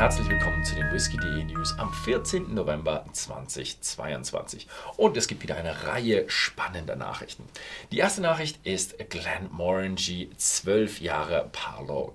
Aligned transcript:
herzlich 0.00 0.30
willkommen 0.30 0.64
zu 0.64 0.74
den 0.74 0.90
Whisky.de 0.90 1.44
News 1.44 1.78
am 1.78 1.92
14. 1.92 2.54
November 2.54 3.04
2022. 3.12 4.66
Und 4.96 5.14
es 5.18 5.28
gibt 5.28 5.42
wieder 5.42 5.58
eine 5.58 5.84
Reihe 5.84 6.24
spannender 6.26 6.96
Nachrichten. 6.96 7.44
Die 7.92 7.98
erste 7.98 8.22
Nachricht 8.22 8.64
ist 8.64 8.96
Glenmorangie 9.10 10.30
12 10.34 11.02
Jahre 11.02 11.50
Palo 11.52 12.14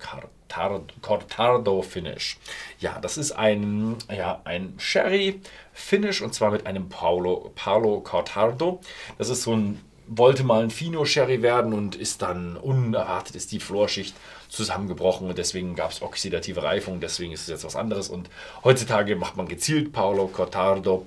Cortardo 1.03 1.83
Finish. 1.83 2.39
Ja, 2.79 2.97
das 2.99 3.19
ist 3.19 3.33
ein, 3.33 3.97
ja, 4.11 4.41
ein 4.45 4.73
Sherry 4.79 5.41
Finish 5.71 6.23
und 6.23 6.33
zwar 6.33 6.49
mit 6.49 6.65
einem 6.65 6.89
Paolo, 6.89 7.51
Paolo 7.53 8.01
Cortardo. 8.01 8.81
Das 9.19 9.29
ist 9.29 9.43
so 9.43 9.55
ein 9.55 9.79
wollte 10.07 10.43
mal 10.43 10.63
ein 10.63 10.69
Fino 10.69 11.05
Sherry 11.05 11.41
werden 11.41 11.73
und 11.73 11.95
ist 11.95 12.21
dann 12.21 12.57
unerwartet 12.57 13.35
ist 13.35 13.51
die 13.51 13.59
Florschicht 13.59 14.15
zusammengebrochen 14.49 15.27
und 15.27 15.37
deswegen 15.37 15.75
gab 15.75 15.91
es 15.91 16.01
oxidative 16.01 16.63
Reifung, 16.63 16.99
deswegen 16.99 17.31
ist 17.33 17.41
es 17.41 17.47
jetzt 17.47 17.63
was 17.63 17.75
anderes 17.75 18.09
und 18.09 18.29
heutzutage 18.63 19.15
macht 19.15 19.37
man 19.37 19.47
gezielt 19.47 19.91
Paolo 19.91 20.27
Cortardo 20.27 21.05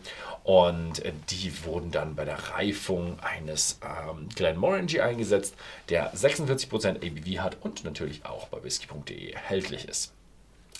und 0.48 1.04
äh, 1.04 1.12
die 1.30 1.52
wurden 1.64 1.90
dann 1.90 2.14
bei 2.14 2.24
der 2.24 2.38
Reifung 2.50 3.18
eines 3.20 3.78
ähm, 3.82 4.28
Glenmorangie 4.34 5.00
eingesetzt, 5.00 5.54
der 5.90 6.14
46% 6.14 6.96
ABV 6.96 7.42
hat 7.42 7.58
und 7.60 7.84
natürlich 7.84 8.24
auch 8.24 8.48
bei 8.48 8.62
whisky.de 8.62 9.32
erhältlich 9.32 9.86
ist. 9.86 10.12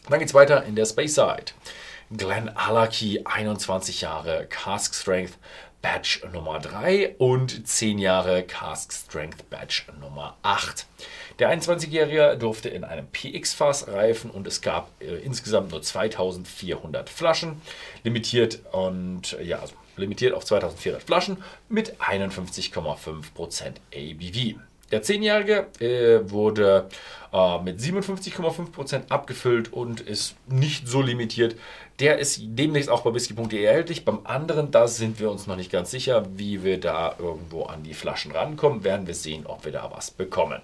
Dann 0.09 0.19
geht 0.19 0.29
es 0.29 0.35
weiter 0.35 0.65
in 0.65 0.75
der 0.75 0.87
Space 0.87 1.17
Side. 1.17 1.53
Glen 2.17 2.49
Alaki, 2.57 3.21
21 3.27 4.01
Jahre, 4.01 4.47
Cask 4.49 4.95
Strength, 4.95 5.35
Badge 5.81 6.21
Nummer 6.33 6.59
3 6.59 7.17
und 7.19 7.67
10 7.67 7.99
Jahre 7.99 8.43
Cask 8.43 8.93
Strength 8.93 9.49
Badge 9.49 9.83
Nummer 10.01 10.37
8. 10.43 10.87
Der 11.39 11.57
21-Jährige 11.57 12.37
durfte 12.37 12.69
in 12.69 12.83
einem 12.83 13.07
PX-Fass 13.07 13.89
reifen 13.89 14.31
und 14.31 14.47
es 14.47 14.61
gab 14.61 14.91
äh, 15.01 15.17
insgesamt 15.19 15.71
nur 15.71 15.81
2400 15.81 17.09
Flaschen, 17.09 17.63
limitiert 18.03 18.61
und 18.73 19.39
ja, 19.41 19.61
also 19.61 19.75
limitiert 19.97 20.35
auf 20.35 20.45
2400 20.45 21.03
Flaschen 21.03 21.43
mit 21.69 22.01
51,5% 22.01 23.75
ABV. 23.95 24.59
Der 24.91 25.03
10-Jährige 25.03 25.67
äh, 25.81 26.31
wurde 26.31 26.89
äh, 27.33 27.59
mit 27.61 27.79
57,5% 27.79 29.11
abgefüllt 29.11 29.73
und 29.73 30.01
ist 30.01 30.37
nicht 30.47 30.89
so 30.89 31.03
limitiert. 31.03 31.57
Der 32.01 32.19
ist 32.19 32.41
demnächst 32.41 32.89
auch 32.89 33.03
bei 33.03 33.13
whisky.de 33.13 33.63
erhältlich. 33.63 34.05
Beim 34.05 34.21
anderen, 34.25 34.71
da 34.71 34.89
sind 34.89 35.21
wir 35.21 35.31
uns 35.31 35.47
noch 35.47 35.57
nicht 35.57 35.71
ganz 35.71 35.91
sicher, 35.91 36.25
wie 36.37 36.63
wir 36.63 36.81
da 36.81 37.17
irgendwo 37.19 37.65
an 37.65 37.83
die 37.83 37.95
Flaschen 37.95 38.33
rankommen. 38.33 38.85
Werden 38.85 39.07
wir 39.07 39.15
sehen, 39.15 39.47
ob 39.47 39.65
wir 39.65 39.73
da 39.73 39.91
was 39.95 40.11
bekommen. 40.11 40.63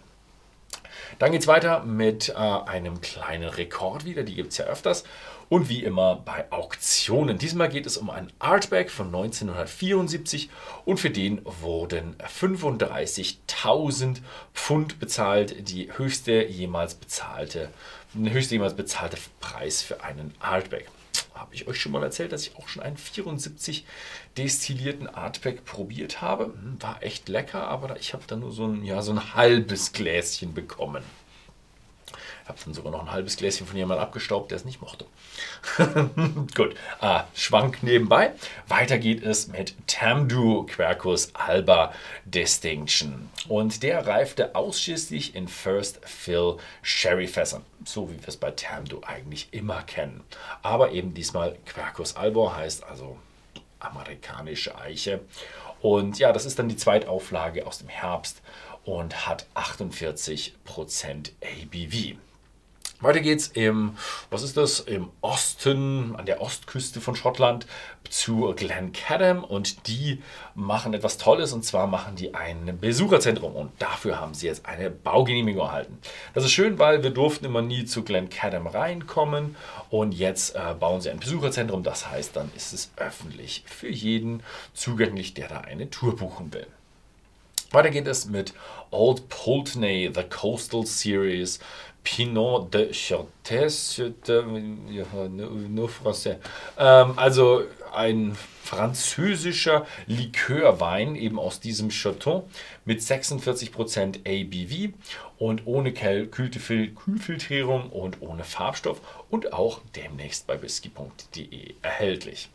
Dann 1.19 1.33
geht 1.33 1.43
es 1.43 1.47
weiter 1.47 1.85
mit 1.85 2.31
äh, 2.31 2.35
einem 2.35 3.01
kleinen 3.01 3.49
Rekord 3.49 4.05
wieder, 4.05 4.23
die 4.23 4.35
gibt 4.35 4.53
es 4.53 4.59
ja 4.59 4.67
öfters. 4.67 5.05
Und 5.49 5.69
wie 5.69 5.83
immer 5.83 6.17
bei 6.17 6.51
Auktionen. 6.51 7.39
Diesmal 7.39 7.69
geht 7.69 7.87
es 7.87 7.97
um 7.97 8.11
einen 8.11 8.33
Artback 8.39 8.91
von 8.91 9.07
1974 9.07 10.51
und 10.85 10.99
für 10.99 11.11
den 11.11 11.41
wurden 11.45 12.17
35.000 12.17 14.19
Pfund 14.55 14.99
bezahlt, 14.99 15.69
die 15.69 15.91
höchste 15.97 16.45
jemals 16.45 16.95
bezahlte, 16.95 17.71
der 18.15 18.33
höchste 18.33 18.55
jemals 18.55 18.75
bezahlte 18.75 19.19
Preis 19.41 19.83
für 19.83 20.03
einen 20.03 20.35
Artback 20.41 20.87
habe 21.35 21.55
ich 21.55 21.67
euch 21.67 21.81
schon 21.81 21.93
mal 21.93 22.03
erzählt, 22.03 22.33
dass 22.33 22.47
ich 22.47 22.57
auch 22.57 22.69
schon 22.69 22.83
einen 22.83 22.97
74 22.97 23.85
destillierten 24.37 25.09
Artback 25.09 25.65
probiert 25.65 26.23
habe. 26.23 26.47
Hm, 26.47 26.77
war 26.81 27.03
echt 27.03 27.29
lecker, 27.29 27.69
aber 27.69 27.99
ich 27.99 28.15
habe 28.15 28.25
da 28.27 28.37
nur 28.37 28.53
so 28.53 28.67
ein, 28.67 28.85
ja, 28.85 29.03
so 29.03 29.13
ein 29.13 29.35
halbes 29.35 29.93
Gläschen 29.93 30.55
bekommen. 30.55 31.03
Habe 32.47 32.59
dann 32.63 32.75
sogar 32.75 32.93
noch 32.93 33.01
ein 33.01 33.11
halbes 33.11 33.37
Gläschen 33.37 33.67
von 33.67 33.77
jemandem 33.77 34.05
abgestaubt, 34.05 34.51
der 34.51 34.57
es 34.57 34.65
nicht 34.65 34.83
mochte. 34.83 35.07
Gut, 36.55 36.77
ah, 37.01 37.25
Schwank 37.35 37.83
nebenbei. 37.83 38.33
Weiter 38.69 38.99
geht 38.99 39.23
es 39.23 39.49
mit 39.49 39.75
Tamdu 39.87 40.67
Quercus 40.67 41.35
Alba 41.35 41.93
Distinction. 42.27 43.31
Und 43.49 43.83
der 43.83 44.07
reifte 44.07 44.55
ausschließlich 44.55 45.35
in 45.35 45.49
First 45.49 46.01
Fill 46.05 46.59
Sherry 46.83 47.29
Fässern. 47.29 47.65
So 47.85 48.11
wie 48.11 48.21
wir 48.21 48.29
es 48.29 48.37
bei 48.37 48.51
Tamdu 48.51 49.01
eigentlich 49.07 49.49
immer 49.53 49.83
kennen. 49.83 50.23
Aber 50.63 50.93
eben 50.93 51.15
diesmal 51.15 51.57
Quercus 51.65 52.15
Alba 52.15 52.57
heißt 52.57 52.85
also 52.85 53.17
amerikanische 53.81 54.77
Eiche. 54.77 55.21
Und 55.81 56.19
ja, 56.19 56.33
das 56.33 56.45
ist 56.45 56.59
dann 56.59 56.69
die 56.69 56.77
Zweitauflage 56.77 57.67
aus 57.67 57.79
dem 57.79 57.89
Herbst 57.89 58.43
und 58.85 59.27
hat 59.27 59.47
48% 59.55 60.53
ABV. 61.43 62.17
Weiter 63.01 63.21
geht's 63.21 63.49
im, 63.49 63.97
was 64.31 64.43
ist 64.43 64.57
das, 64.57 64.81
im 64.81 65.11
Osten, 65.21 66.15
an 66.17 66.27
der 66.27 66.41
Ostküste 66.41 67.01
von 67.01 67.17
Schottland 67.17 67.67
zu 68.09 68.55
Glencadam 68.57 69.43
und 69.43 69.89
die 69.89 70.23
machen 70.55 70.95
etwas 70.95 71.19
Tolles 71.19 71.53
und 71.53 71.65
zwar 71.65 71.87
machen 71.87 72.17
die 72.17 72.35
ein 72.35 72.79
Besucherzentrum 72.81 73.55
und 73.57 73.73
dafür 73.79 74.21
haben 74.21 74.35
sie 74.35 74.47
jetzt 74.47 74.67
eine 74.67 74.91
Baugenehmigung 74.91 75.67
erhalten. 75.67 75.99
Das 76.35 76.45
ist 76.45 76.53
schön, 76.53 76.79
weil 76.79 77.03
wir 77.03 77.11
durften 77.11 77.45
immer 77.45 77.63
nie 77.63 77.85
zu 77.85 78.05
Glencadam 78.05 78.67
reinkommen 78.67 79.57
und 79.91 80.13
jetzt 80.13 80.55
äh, 80.55 80.75
bauen 80.79 81.01
sie 81.01 81.11
ein 81.11 81.19
Besucherzentrum, 81.19 81.83
das 81.83 82.11
heißt, 82.11 82.37
dann 82.37 82.51
ist 82.57 82.73
es 82.73 82.93
öffentlich 82.97 83.65
für 83.67 83.89
jeden 83.89 84.43
zugänglich, 84.73 85.35
der 85.35 85.49
da 85.49 85.61
eine 85.61 85.91
Tour 85.91 86.17
buchen 86.17 86.53
will. 86.53 86.67
Weiter 87.71 87.91
geht 87.91 88.07
es 88.07 88.27
mit 88.27 88.55
Old 88.91 89.29
Pulteney, 89.29 90.11
The 90.15 90.23
Coastal 90.23 90.87
Series 90.87 91.59
Pinot 92.05 92.73
de 92.73 92.93
français. 95.89 96.37
Ähm, 96.79 97.15
also 97.17 97.65
ein 97.95 98.37
französischer 98.63 99.87
Likörwein 100.07 101.17
eben 101.17 101.39
aus 101.39 101.61
diesem 101.61 101.89
Chateau 101.91 102.49
mit 102.85 103.01
46% 103.01 104.21
ABV 104.27 104.95
und 105.39 105.67
ohne 105.67 105.93
Kühlfiltrierung 105.93 107.91
und 107.91 108.21
ohne 108.21 108.45
Farbstoff 108.45 109.01
und 109.31 109.53
auch 109.53 109.81
demnächst 109.97 110.47
bei 110.47 110.61
whisky.de 110.61 111.75
erhältlich. 111.83 112.51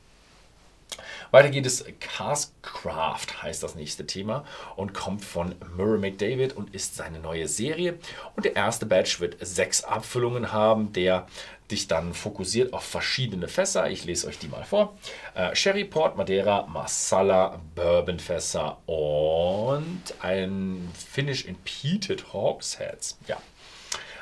Weiter 1.31 1.49
geht 1.49 1.65
es 1.65 1.85
Caskcraft, 1.99 3.43
heißt 3.43 3.61
das 3.61 3.75
nächste 3.75 4.07
Thema 4.07 4.45
und 4.75 4.93
kommt 4.93 5.23
von 5.23 5.55
Murray 5.75 5.99
McDavid 5.99 6.55
und 6.55 6.73
ist 6.73 6.95
seine 6.95 7.19
neue 7.19 7.47
Serie. 7.47 7.99
Und 8.35 8.45
der 8.45 8.55
erste 8.55 8.85
Batch 8.85 9.19
wird 9.19 9.37
sechs 9.39 9.83
Abfüllungen 9.83 10.51
haben, 10.51 10.91
der 10.93 11.27
dich 11.69 11.87
dann 11.87 12.13
fokussiert 12.13 12.73
auf 12.73 12.83
verschiedene 12.83 13.47
Fässer. 13.47 13.89
Ich 13.91 14.05
lese 14.05 14.27
euch 14.27 14.39
die 14.39 14.47
mal 14.47 14.63
vor. 14.63 14.97
Äh, 15.35 15.55
Sherry, 15.55 15.85
Port, 15.85 16.17
Madeira, 16.17 16.65
Masala, 16.65 17.61
Bourbon 17.75 18.19
Fässer 18.19 18.77
und 18.87 20.01
ein 20.21 20.89
Finish 21.11 21.45
in 21.45 21.55
Peated 21.57 22.33
Hogsheads. 22.33 23.19
Ja, 23.27 23.37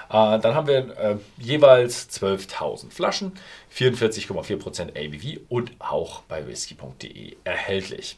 äh, 0.09 0.39
dann 0.39 0.55
haben 0.55 0.67
wir 0.67 0.97
äh, 0.97 1.17
jeweils 1.37 2.09
12.000 2.09 2.91
Flaschen, 2.91 3.33
44,4% 3.75 4.91
ABV 4.95 5.41
und 5.49 5.71
auch 5.79 6.21
bei 6.23 6.47
whisky.de 6.47 7.37
erhältlich. 7.43 8.17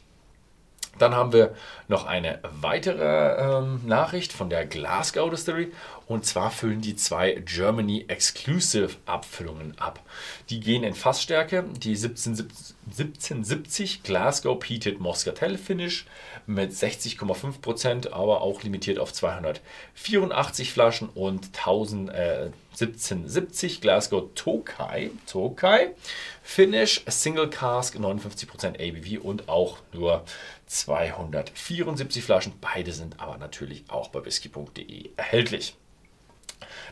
Dann 0.98 1.14
haben 1.14 1.32
wir 1.32 1.54
noch 1.88 2.04
eine 2.06 2.40
weitere 2.42 3.58
ähm, 3.58 3.80
Nachricht 3.86 4.32
von 4.32 4.50
der 4.50 4.66
Glasgow 4.66 5.30
Distillery 5.30 5.72
und 6.10 6.26
zwar 6.26 6.50
füllen 6.50 6.80
die 6.80 6.96
zwei 6.96 7.34
Germany 7.34 8.06
Exclusive 8.08 8.96
Abfüllungen 9.06 9.78
ab. 9.78 10.00
Die 10.48 10.58
gehen 10.58 10.82
in 10.82 10.94
Fassstärke, 10.94 11.64
die 11.76 11.94
1770 11.94 14.02
Glasgow 14.02 14.58
Peated 14.58 14.98
Moscatel 14.98 15.56
Finish 15.56 16.06
mit 16.48 16.72
60,5%, 16.72 18.10
aber 18.10 18.40
auch 18.40 18.64
limitiert 18.64 18.98
auf 18.98 19.12
284 19.12 20.72
Flaschen 20.72 21.08
und 21.10 21.56
1000, 21.56 22.10
äh, 22.10 22.50
1770 22.72 23.80
Glasgow 23.80 24.30
Tokai, 24.34 25.12
Tokai 25.28 25.94
Finish 26.42 27.04
Single 27.06 27.50
Cask 27.50 27.94
59% 27.94 28.80
ABV 28.80 29.22
und 29.22 29.48
auch 29.48 29.78
nur 29.92 30.24
274 30.66 32.24
Flaschen. 32.24 32.54
Beide 32.60 32.90
sind 32.90 33.20
aber 33.20 33.38
natürlich 33.38 33.84
auch 33.86 34.08
bei 34.08 34.24
whisky.de 34.24 35.10
erhältlich. 35.16 35.76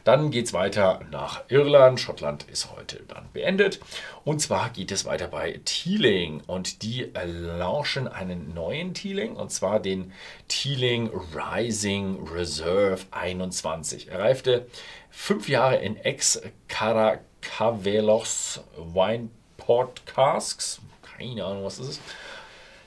Dann 0.08 0.30
geht 0.30 0.46
es 0.46 0.54
weiter 0.54 1.00
nach 1.10 1.42
Irland. 1.48 2.00
Schottland 2.00 2.44
ist 2.44 2.74
heute 2.74 3.02
dann 3.08 3.28
beendet. 3.34 3.78
Und 4.24 4.40
zwar 4.40 4.70
geht 4.70 4.90
es 4.90 5.04
weiter 5.04 5.28
bei 5.28 5.60
Teeling. 5.66 6.40
Und 6.46 6.82
die 6.82 7.12
launchen 7.12 8.08
einen 8.08 8.54
neuen 8.54 8.94
Teeling. 8.94 9.36
Und 9.36 9.52
zwar 9.52 9.80
den 9.80 10.14
Teeling 10.48 11.10
Rising 11.34 12.26
Reserve 12.26 13.02
21. 13.10 14.08
Er 14.08 14.20
reifte 14.20 14.66
fünf 15.10 15.46
Jahre 15.46 15.76
in 15.76 15.98
Ex-Caracavelos 15.98 18.62
Wine 18.78 19.28
Port 19.58 20.06
Casks. 20.06 20.80
Keine 21.02 21.44
Ahnung, 21.44 21.64
was 21.64 21.76
das 21.76 21.88
ist. 21.88 22.00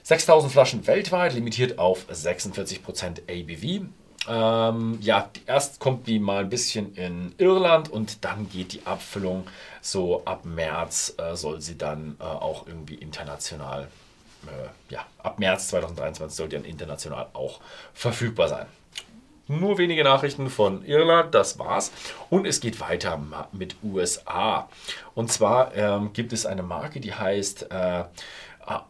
6000 0.01 0.51
Flaschen 0.51 0.87
weltweit, 0.87 1.35
limitiert 1.35 1.77
auf 1.77 2.09
46% 2.09 3.29
ABV. 3.29 3.85
Ähm, 4.27 4.99
ja, 5.01 5.29
erst 5.47 5.79
kommt 5.79 6.07
die 6.07 6.19
mal 6.19 6.43
ein 6.43 6.49
bisschen 6.49 6.93
in 6.95 7.33
Irland 7.39 7.89
und 7.89 8.23
dann 8.23 8.49
geht 8.49 8.73
die 8.73 8.85
Abfüllung 8.85 9.47
so 9.81 10.23
ab 10.25 10.45
März 10.45 11.15
äh, 11.17 11.35
soll 11.35 11.59
sie 11.59 11.77
dann 11.77 12.17
äh, 12.19 12.23
auch 12.23 12.67
irgendwie 12.67 12.95
international, 12.95 13.87
äh, 14.45 14.93
ja, 14.93 15.05
ab 15.17 15.39
März 15.39 15.69
2023 15.69 16.35
soll 16.35 16.49
die 16.49 16.55
dann 16.55 16.65
international 16.65 17.27
auch 17.33 17.61
verfügbar 17.95 18.47
sein. 18.47 18.67
Nur 19.47 19.79
wenige 19.79 20.03
Nachrichten 20.03 20.49
von 20.49 20.85
Irland, 20.85 21.33
das 21.33 21.59
war's. 21.59 21.91
Und 22.29 22.45
es 22.45 22.61
geht 22.61 22.79
weiter 22.79 23.19
mit 23.51 23.75
USA. 23.83 24.69
Und 25.13 25.31
zwar 25.31 25.75
ähm, 25.75 26.13
gibt 26.13 26.31
es 26.31 26.45
eine 26.45 26.63
Marke, 26.63 27.01
die 27.01 27.13
heißt 27.13 27.69
äh, 27.71 28.03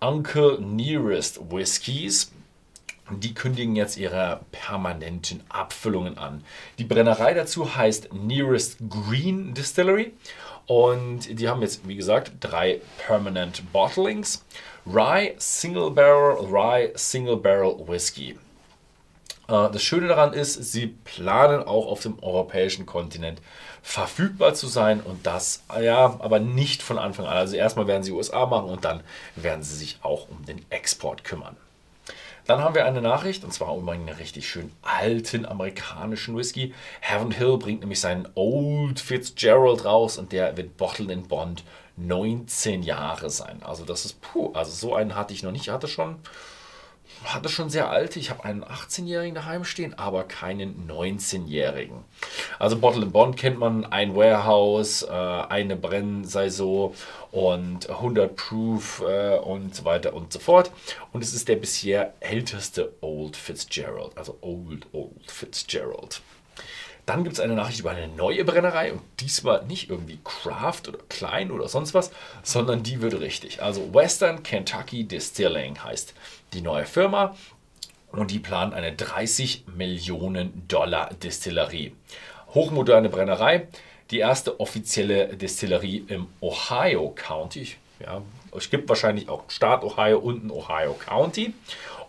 Uncle 0.02 0.60
Nearest 0.62 1.40
Whiskies. 1.52 2.32
Die 3.20 3.34
kündigen 3.34 3.76
jetzt 3.76 3.98
ihre 3.98 4.42
permanenten 4.52 5.44
Abfüllungen 5.50 6.18
an. 6.18 6.44
Die 6.78 6.86
Brennerei 6.86 7.34
dazu 7.34 7.76
heißt 7.76 8.14
Nearest 8.14 8.78
Green 8.90 9.54
Distillery. 9.54 10.14
Und 10.68 11.40
die 11.40 11.50
haben 11.50 11.62
jetzt, 11.62 11.88
wie 11.88 11.96
gesagt, 11.96 12.32
drei 12.40 12.82
Permanent 13.06 13.72
Bottlings. 13.74 14.46
Rye 14.86 15.36
Single 15.38 15.92
Barrel, 15.92 16.46
Rye 16.46 16.92
Single 16.96 17.38
Barrel 17.38 17.88
Whisky. 17.88 18.38
Äh, 19.52 19.70
das 19.70 19.84
Schöne 19.84 20.08
daran 20.08 20.34
ist, 20.34 20.54
sie 20.54 20.88
planen 20.88 21.64
auch 21.64 21.88
auf 21.88 22.02
dem 22.02 22.18
europäischen 22.24 22.86
Kontinent 22.86 23.42
verfügbar 23.84 24.54
zu 24.54 24.68
sein 24.68 25.02
und 25.02 25.26
das 25.26 25.64
ja, 25.80 26.18
aber 26.20 26.40
nicht 26.40 26.82
von 26.82 26.98
Anfang 26.98 27.26
an. 27.26 27.38
Also 27.38 27.56
erstmal 27.56 27.88
werden 27.88 28.04
sie 28.04 28.12
USA 28.12 28.46
machen 28.46 28.70
und 28.70 28.86
dann 28.86 29.02
werden 29.36 29.64
sie 29.64 29.76
sich 29.76 30.00
auch 30.04 30.30
um 30.30 30.46
den 30.46 30.66
Export 30.70 31.24
kümmern. 31.24 31.58
Dann 32.46 32.60
haben 32.60 32.76
wir 32.76 32.86
eine 32.86 33.02
Nachricht, 33.02 33.44
und 33.44 33.54
zwar 33.54 33.76
um 33.76 33.88
einen 33.90 34.10
richtig 34.10 34.50
schön 34.50 34.72
alten 34.82 35.46
amerikanischen 35.46 36.36
Whisky. 36.36 36.74
Heaven 37.00 37.32
Hill 37.32 37.58
bringt 37.58 37.82
nämlich 37.82 38.00
seinen 38.00 38.28
Old 38.36 39.00
Fitzgerald 39.00 39.86
raus 39.86 40.18
und 40.18 40.32
der 40.32 40.58
wird 40.58 40.78
Bottled 40.78 41.12
in 41.12 41.28
Bond 41.28 41.64
19 41.98 42.84
Jahre 42.84 43.30
sein. 43.30 43.62
Also 43.64 43.86
das 43.86 44.06
ist 44.06 44.22
puh, 44.22 44.52
also 44.54 44.72
so 44.72 44.96
einen 44.96 45.16
hatte 45.16 45.34
ich 45.34 45.44
noch 45.44 45.52
nicht. 45.52 45.68
Ich 45.68 45.70
hatte 45.70 45.88
schon 45.88 46.18
hatte 47.24 47.50
schon 47.50 47.70
sehr 47.70 47.90
alte. 47.90 48.20
Ich 48.20 48.30
habe 48.30 48.44
einen 48.44 48.64
18-Jährigen 48.64 49.36
daheim 49.36 49.64
stehen, 49.64 49.98
aber 49.98 50.24
keinen 50.24 50.88
19-Jährigen. 50.90 52.04
Also 52.60 52.78
Bottle 52.78 53.06
Bond 53.06 53.38
kennt 53.38 53.60
man, 53.60 53.86
ein 53.86 54.16
Warehouse, 54.16 55.04
äh, 55.04 55.12
eine 55.12 55.76
Brennsaison 55.76 56.96
und 57.32 57.90
100 57.90 58.36
Proof 58.36 59.04
äh, 59.08 59.38
und 59.38 59.76
so 59.76 59.86
weiter 59.86 60.14
und 60.14 60.34
so 60.34 60.40
fort. 60.40 60.72
Und 61.12 61.24
es 61.24 61.34
ist 61.34 61.48
der 61.48 61.56
bisher 61.56 62.14
älteste 62.20 62.94
Old 63.02 63.36
Fitzgerald, 63.36 64.18
also 64.18 64.38
Old 64.42 64.88
Old 64.92 65.30
Fitzgerald. 65.30 66.22
Dann 67.06 67.24
gibt 67.24 67.36
es 67.36 67.40
eine 67.40 67.56
Nachricht 67.56 67.80
über 67.80 67.92
eine 67.92 68.08
neue 68.08 68.46
Brennerei 68.46 68.94
und 68.94 69.02
diesmal 69.20 69.66
nicht 69.66 69.90
irgendwie 69.90 70.20
Craft 70.24 70.84
oder 70.88 71.00
klein 71.10 71.52
oder 71.52 71.68
sonst 71.68 71.94
was, 71.94 72.12
sondern 72.44 72.84
die 72.84 73.02
wird 73.02 73.20
richtig. 73.20 73.62
Also 73.62 73.94
Western 73.94 74.44
Kentucky 74.44 75.04
Distilling 75.04 75.84
heißt 75.84 76.14
die 76.54 76.62
neue 76.62 76.86
Firma 76.86 77.36
und 78.12 78.32
die 78.32 78.40
plant 78.40 78.74
eine 78.74 78.94
30 78.94 79.66
Millionen 79.76 80.68
Dollar 80.68 81.14
Distillerie. 81.14 81.94
Hochmoderne 82.54 83.10
Brennerei, 83.10 83.68
die 84.12 84.20
erste 84.20 84.60
offizielle 84.60 85.36
Distillerie 85.38 86.04
im 86.08 86.28
Ohio 86.42 87.14
County. 87.16 87.76
Ja, 88.00 88.22
es 88.56 88.70
gibt 88.70 88.90
wahrscheinlich 88.90 89.30
auch 89.30 89.44
Staat 89.50 89.84
Ohio 89.84 90.20
und 90.20 90.46
ein 90.46 90.52
Ohio 90.52 90.94
County. 90.94 91.54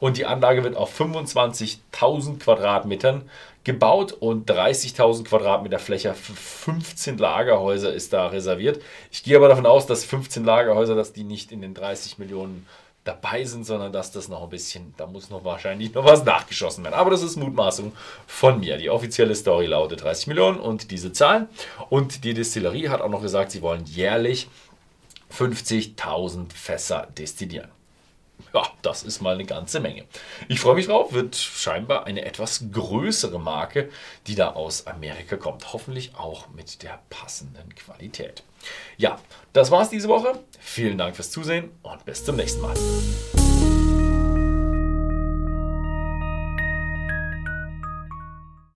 Und 0.00 0.16
die 0.16 0.26
Anlage 0.26 0.64
wird 0.64 0.76
auf 0.76 0.98
25.000 0.98 2.40
Quadratmetern 2.40 3.30
gebaut 3.64 4.12
und 4.12 4.50
30.000 4.50 5.24
Quadratmeter 5.24 5.78
Fläche 5.78 6.14
für 6.14 6.32
15 6.32 7.18
Lagerhäuser 7.18 7.92
ist 7.92 8.12
da 8.12 8.26
reserviert. 8.26 8.82
Ich 9.10 9.22
gehe 9.22 9.36
aber 9.36 9.48
davon 9.48 9.66
aus, 9.66 9.86
dass 9.86 10.04
15 10.04 10.44
Lagerhäuser, 10.44 10.94
dass 10.94 11.12
die 11.12 11.24
nicht 11.24 11.52
in 11.52 11.60
den 11.60 11.74
30 11.74 12.18
Millionen 12.18 12.66
dabei 13.04 13.44
sind, 13.44 13.64
sondern 13.64 13.92
dass 13.92 14.12
das 14.12 14.28
noch 14.28 14.44
ein 14.44 14.48
bisschen, 14.48 14.94
da 14.96 15.06
muss 15.06 15.30
noch 15.30 15.44
wahrscheinlich 15.44 15.92
noch 15.94 16.04
was 16.04 16.24
nachgeschossen 16.24 16.84
werden. 16.84 16.94
Aber 16.94 17.10
das 17.10 17.22
ist 17.22 17.36
Mutmaßung 17.36 17.92
von 18.26 18.60
mir. 18.60 18.76
Die 18.78 18.90
offizielle 18.90 19.34
Story 19.34 19.66
lautet 19.66 20.04
30 20.04 20.28
Millionen 20.28 20.60
und 20.60 20.90
diese 20.90 21.12
Zahlen. 21.12 21.48
Und 21.90 22.24
die 22.24 22.34
Distillerie 22.34 22.88
hat 22.88 23.00
auch 23.00 23.08
noch 23.08 23.22
gesagt, 23.22 23.50
sie 23.50 23.62
wollen 23.62 23.84
jährlich 23.86 24.48
50.000 25.36 26.52
Fässer 26.52 27.08
destillieren. 27.16 27.70
Ja, 28.52 28.66
das 28.82 29.02
ist 29.02 29.22
mal 29.22 29.34
eine 29.34 29.44
ganze 29.44 29.80
Menge. 29.80 30.04
Ich 30.48 30.60
freue 30.60 30.74
mich 30.74 30.86
drauf, 30.86 31.12
wird 31.12 31.36
scheinbar 31.36 32.04
eine 32.04 32.24
etwas 32.24 32.64
größere 32.70 33.38
Marke, 33.38 33.88
die 34.26 34.34
da 34.34 34.50
aus 34.50 34.86
Amerika 34.86 35.36
kommt. 35.36 35.72
Hoffentlich 35.72 36.14
auch 36.16 36.48
mit 36.48 36.82
der 36.82 37.00
passenden 37.08 37.74
Qualität. 37.74 38.42
Ja, 38.96 39.18
das 39.52 39.70
war's 39.70 39.90
diese 39.90 40.08
Woche. 40.08 40.38
Vielen 40.60 40.98
Dank 40.98 41.16
fürs 41.16 41.30
Zusehen 41.30 41.70
und 41.82 42.04
bis 42.04 42.24
zum 42.24 42.36
nächsten 42.36 42.60
Mal. 42.60 42.76